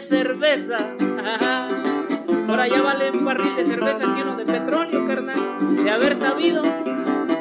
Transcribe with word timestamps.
cerveza. 0.00 0.76
Por 2.46 2.60
allá 2.60 2.82
vale 2.82 3.10
un 3.10 3.24
barril 3.24 3.56
de 3.56 3.64
cerveza 3.64 4.06
uno 4.06 4.36
de 4.36 4.44
petróleo, 4.44 5.06
carnal. 5.06 5.38
De 5.76 5.90
haber 5.90 6.16
sabido 6.16 6.62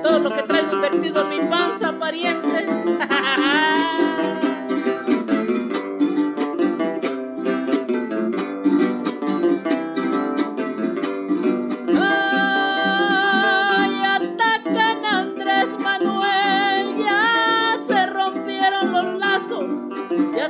todo 0.03 0.19
lo 0.19 0.33
que 0.35 0.43
traigo 0.43 0.73
invertido 0.73 1.21
en 1.21 1.29
mi 1.29 1.49
panza, 1.49 1.93
pariente. 1.99 2.67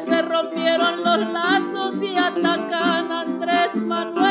se 0.06 0.22
rompieron 0.22 1.04
los 1.04 1.20
lazos 1.32 2.02
y 2.02 2.16
atacan 2.16 3.12
a 3.12 3.22
Andrés 3.22 3.76
Manuel. 3.76 4.22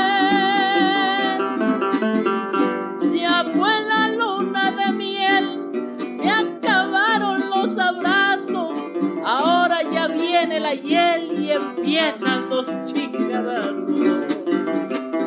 Ya 3.14 3.44
fue 3.54 3.80
la 3.82 4.08
luna 4.08 4.72
de 4.72 4.92
miel, 4.92 5.96
se 6.18 6.28
acabaron 6.28 7.50
los 7.50 7.78
abrazos, 7.78 8.78
ahora 9.24 9.82
ya 9.82 10.08
viene 10.08 10.58
la 10.60 10.74
hiel 10.74 11.40
y 11.40 11.52
empiezan 11.52 12.48
los 12.48 12.66
chingadazos. 12.86 14.26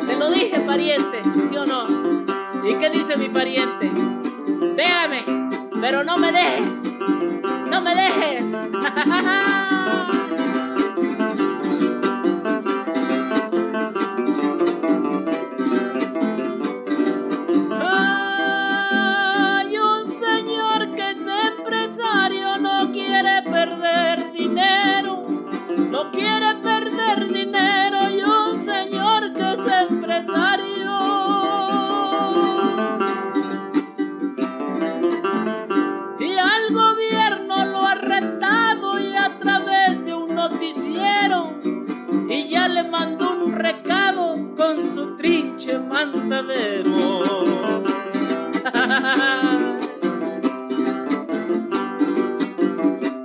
Te 0.07 0.17
lo 0.17 0.29
dije, 0.29 0.59
pariente, 0.59 1.21
¿sí 1.49 1.57
o 1.57 1.65
no? 1.65 1.87
¿Y 2.67 2.75
qué 2.75 2.89
dice 2.89 3.15
mi 3.17 3.29
pariente? 3.29 3.89
Déjame, 4.75 5.23
pero 5.79 6.03
no 6.03 6.17
me 6.17 6.31
dejes. 6.31 6.83
No 7.69 7.81
me 7.81 7.95
dejes. 7.95 8.55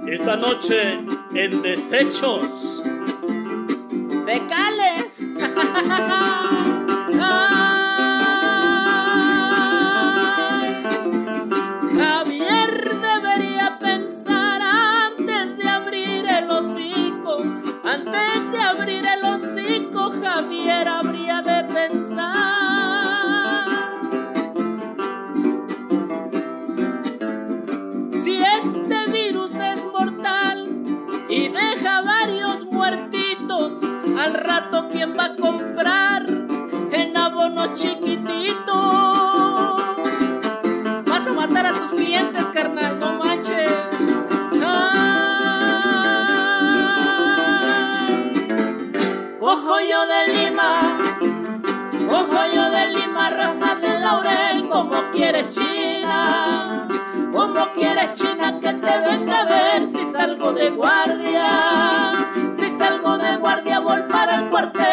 Esta 0.07 0.37
noche 0.37 1.05
en 1.35 1.63
Desechos. 1.63 2.83
Fecales. 4.27 5.27
quién 34.91 35.15
va 35.17 35.25
a 35.27 35.37
comprar 35.37 36.25
en 36.27 37.17
abonos 37.17 37.75
chiquititos. 37.75 38.67
Vas 41.07 41.27
a 41.27 41.33
matar 41.33 41.67
a 41.67 41.73
tus 41.75 41.93
clientes, 41.93 42.45
carnal, 42.53 42.99
no 42.99 43.13
manches. 43.15 43.71
Ay. 44.65 45.69
Ojo 49.41 49.81
yo 49.81 50.07
de 50.07 50.29
Lima, 50.35 50.97
ojo 52.11 52.41
yo 52.55 52.71
de 52.71 52.89
Lima, 52.95 53.31
raza 53.31 53.75
de 53.77 54.01
laurel, 54.01 54.69
como 54.69 55.11
quiere 55.13 55.49
China. 55.51 56.89
Como 57.33 57.73
quiere 57.73 58.13
China 58.15 58.59
que 58.61 58.73
te 58.73 58.99
venga 59.01 59.41
a 59.41 59.45
ver 59.45 59.87
si 59.87 60.05
salgo 60.05 60.53
de 60.53 60.71
guardia. 60.71 61.58
Si 64.59 64.88